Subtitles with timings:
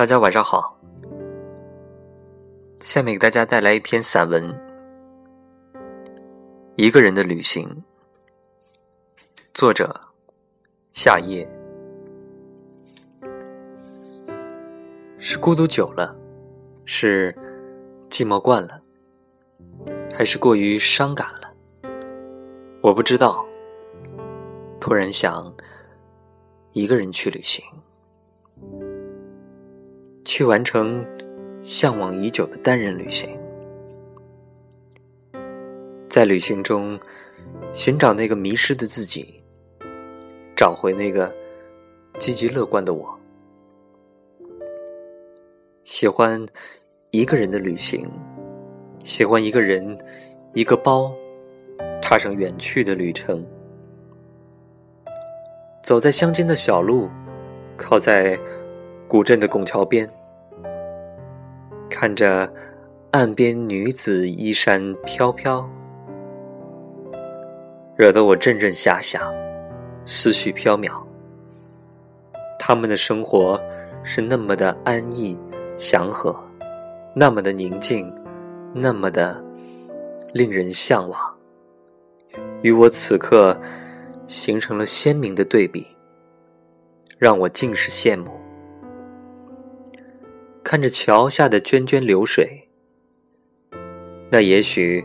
[0.00, 0.80] 大家晚上好，
[2.78, 4.48] 下面给大家带来一篇散文
[6.74, 7.68] 《一个人的旅行》，
[9.52, 9.94] 作者
[10.92, 11.46] 夏夜。
[15.18, 16.16] 是孤独久了，
[16.86, 17.30] 是
[18.08, 18.80] 寂寞惯了，
[20.14, 21.54] 还是过于伤感了？
[22.80, 23.44] 我不知道。
[24.80, 25.54] 突然想
[26.72, 27.62] 一个人去旅行。
[30.24, 31.04] 去完成
[31.62, 33.28] 向往已久的单人旅行，
[36.08, 36.98] 在旅行中
[37.72, 39.42] 寻找那个迷失的自己，
[40.56, 41.34] 找回那个
[42.18, 43.18] 积极乐观的我。
[45.84, 46.44] 喜欢
[47.10, 48.08] 一个人的旅行，
[49.04, 49.98] 喜欢一个人
[50.52, 51.12] 一个包，
[52.00, 53.44] 踏上远去的旅程，
[55.82, 57.08] 走在乡间的小路，
[57.76, 58.38] 靠在
[59.10, 60.08] 古镇的拱桥边。
[61.88, 62.48] 看着
[63.10, 65.68] 岸边女子衣衫飘飘，
[67.96, 69.20] 惹得我阵阵遐想，
[70.04, 70.92] 思绪飘渺。
[72.56, 73.60] 他们的生活
[74.04, 75.36] 是那么的安逸
[75.76, 76.38] 祥和，
[77.12, 78.14] 那么的宁静，
[78.72, 79.42] 那么的
[80.32, 81.20] 令人向往，
[82.62, 83.60] 与我此刻
[84.28, 85.84] 形成了鲜明的对比，
[87.18, 88.39] 让我尽是羡慕。
[90.70, 92.68] 看着桥下的涓涓流水，
[94.30, 95.04] 那也许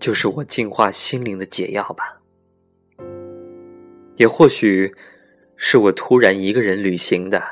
[0.00, 2.18] 就是我净化心灵的解药吧。
[4.16, 4.90] 也或许
[5.56, 7.42] 是我突然一个人旅行的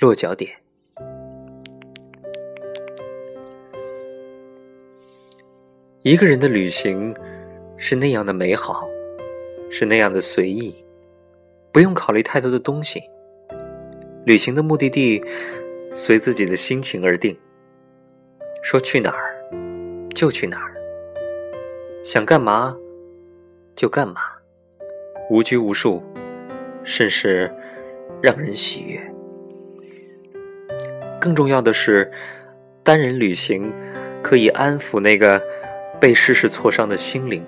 [0.00, 0.52] 落脚点。
[6.02, 7.14] 一个人的旅行
[7.76, 8.88] 是那样的美好，
[9.70, 10.74] 是那样的随意，
[11.70, 13.00] 不用考虑太多的东西。
[14.30, 15.20] 旅行的目的地
[15.90, 17.36] 随自己的心情而定，
[18.62, 19.34] 说去哪儿
[20.14, 20.72] 就去哪儿，
[22.04, 22.76] 想干嘛
[23.74, 24.20] 就干嘛，
[25.30, 26.00] 无拘无束，
[26.84, 27.52] 甚是
[28.22, 29.00] 让人喜悦。
[31.20, 32.08] 更重要的是，
[32.84, 33.72] 单人旅行
[34.22, 35.42] 可以安抚那个
[36.00, 37.44] 被世事挫伤的心灵，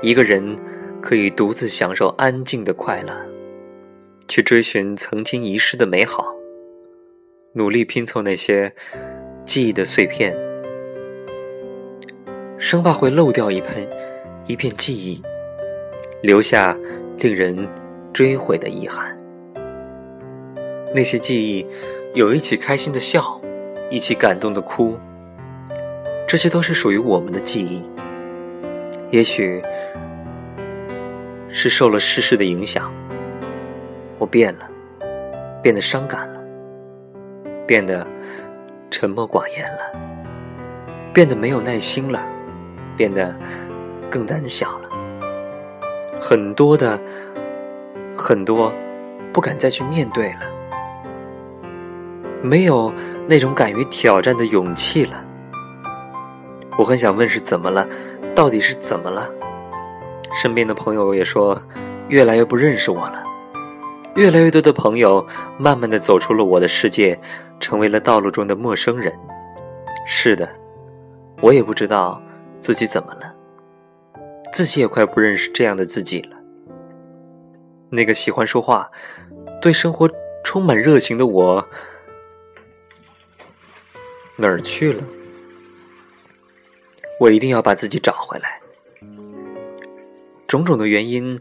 [0.00, 0.56] 一个人
[1.02, 3.33] 可以独自享受安静的快乐。
[4.26, 6.34] 去追寻曾经遗失的美好，
[7.52, 8.72] 努力拼凑那些
[9.44, 10.36] 记忆的碎片，
[12.58, 13.88] 生怕会漏掉一片
[14.46, 15.22] 一片记忆，
[16.22, 16.76] 留下
[17.18, 17.68] 令人
[18.12, 19.16] 追悔的遗憾。
[20.94, 21.66] 那些记忆，
[22.14, 23.40] 有一起开心的笑，
[23.90, 24.98] 一起感动的哭，
[26.26, 27.82] 这些都是属于我们的记忆。
[29.10, 29.62] 也许
[31.48, 32.92] 是受了世事的影响。
[34.24, 34.66] 我变了，
[35.60, 36.40] 变得伤感了，
[37.66, 38.06] 变得
[38.90, 39.80] 沉默寡言了，
[41.12, 42.24] 变得没有耐心了，
[42.96, 43.36] 变得
[44.10, 44.88] 更胆小了。
[46.18, 46.98] 很多的
[48.16, 48.72] 很多，
[49.30, 50.40] 不敢再去面对了，
[52.40, 52.90] 没有
[53.28, 55.22] 那种敢于挑战的勇气了。
[56.78, 57.86] 我很想问是怎么了，
[58.34, 59.28] 到底是怎么了？
[60.42, 61.60] 身边的朋友也说，
[62.08, 63.22] 越来越不认识我了。
[64.14, 65.26] 越来越多的朋友
[65.58, 67.20] 慢慢的走出了我的世界，
[67.58, 69.12] 成为了道路中的陌生人。
[70.06, 70.48] 是的，
[71.40, 72.22] 我也不知道
[72.60, 73.34] 自己怎么了，
[74.52, 76.36] 自己也快不认识这样的自己了。
[77.90, 78.88] 那个喜欢说话、
[79.60, 80.08] 对生活
[80.44, 81.68] 充满热情的我
[84.36, 85.02] 哪儿去了？
[87.18, 88.60] 我一定要把自己找回来。
[90.46, 91.36] 种种的原因。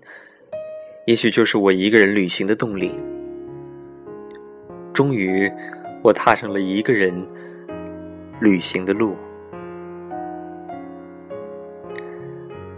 [1.05, 2.97] 也许就是我一个人旅行的动力。
[4.93, 5.51] 终于，
[6.01, 7.13] 我踏上了一个人
[8.39, 9.17] 旅行的路。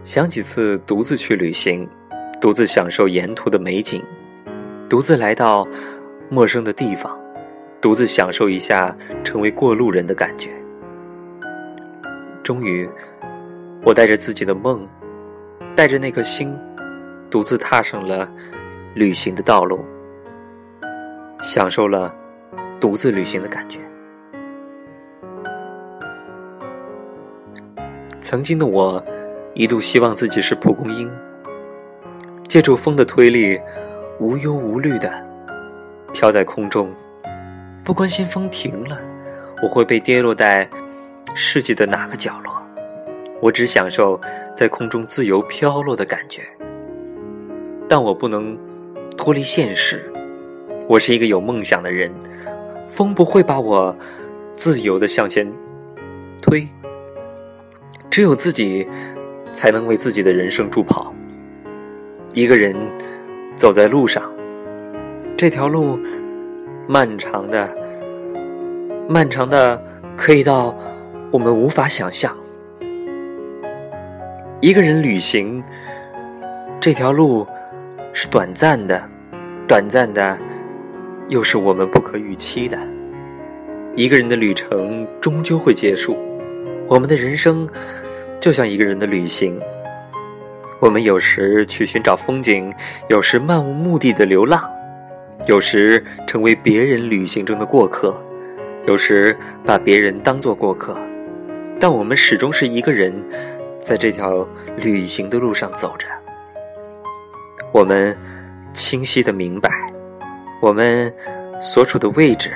[0.03, 1.87] 想几次独自去旅行，
[2.41, 4.03] 独自享受沿途的美景，
[4.89, 5.67] 独自来到
[6.27, 7.19] 陌生的地方，
[7.79, 10.49] 独自享受一下成为过路人的感觉。
[12.41, 12.89] 终于，
[13.83, 14.87] 我带着自己的梦，
[15.75, 16.55] 带着那颗心。
[17.29, 18.29] 独自踏上了
[18.93, 19.85] 旅行的道路，
[21.41, 22.13] 享受了
[22.79, 23.79] 独自旅行的感觉。
[28.21, 29.03] 曾经的我，
[29.53, 31.11] 一度希望自己是蒲公英，
[32.47, 33.59] 借助风的推力，
[34.19, 35.11] 无忧无虑的
[36.13, 36.91] 飘在空中，
[37.83, 38.97] 不关心风停了，
[39.61, 40.67] 我会被跌落在
[41.35, 42.53] 世界的哪个角落。
[43.41, 44.19] 我只享受
[44.55, 46.41] 在空中自由飘落的感觉。
[47.87, 48.57] 但我不能
[49.15, 50.11] 脱离现实，
[50.87, 52.11] 我是一个有梦想的人，
[52.87, 53.95] 风不会把我
[54.55, 55.51] 自由的向前
[56.41, 56.67] 推。
[58.09, 58.87] 只有自己
[59.51, 61.13] 才能为自己的人生助跑。
[62.33, 62.75] 一个人
[63.55, 64.31] 走在路上，
[65.37, 65.99] 这条路
[66.87, 67.77] 漫长的，
[69.07, 69.81] 漫长的
[70.17, 70.75] 可以到
[71.29, 72.35] 我们无法想象。
[74.61, 75.63] 一个人旅行，
[76.79, 77.45] 这条路
[78.17, 79.09] 是短暂的，
[79.67, 80.39] 短暂的
[81.27, 82.79] 又是我们不可预期的。
[83.93, 86.17] 一个人的旅程终究会结束，
[86.87, 87.67] 我们的人生
[88.39, 89.59] 就像一个人的旅行。
[90.79, 92.71] 我们有时去寻找风景，
[93.09, 94.63] 有时漫无目的的流浪，
[95.45, 98.17] 有时成为别人旅行中的过客，
[98.85, 100.97] 有时把别人当作过客，
[101.81, 103.13] 但我们始终是一个人，
[103.81, 104.47] 在这条
[104.77, 106.07] 旅行的路上走着。
[107.75, 108.17] 我们
[108.73, 109.69] 清晰的明白，
[110.61, 111.13] 我们
[111.59, 112.53] 所处的位置，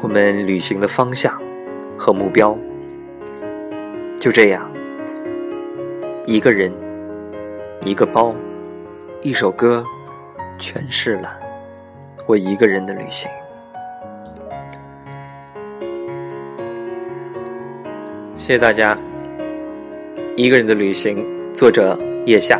[0.00, 1.36] 我们旅行的方向
[1.98, 2.56] 和目标，
[4.20, 4.70] 就这样。
[6.26, 6.72] 一个人，
[7.84, 8.32] 一个包，
[9.20, 9.84] 一首歌，
[10.56, 11.36] 诠释了
[12.26, 13.28] 我一个人的旅行。
[18.32, 18.94] 谢谢大家，
[20.36, 21.18] 《一个人的旅行》，
[21.52, 22.56] 作者叶夏。